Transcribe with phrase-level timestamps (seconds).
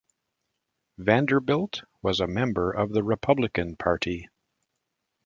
[0.97, 4.27] Vanderbilt was a member of the Republican Party.